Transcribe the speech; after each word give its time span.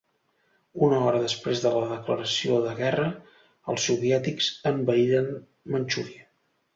Una 0.85 0.99
hora 1.07 1.19
després 1.23 1.59
de 1.65 1.73
la 1.75 1.83
declaració 1.91 2.57
de 2.63 2.71
guerra, 2.79 3.05
els 3.73 3.85
soviètics 3.91 4.49
envaïren 4.71 5.29
Manxúria. 5.75 6.25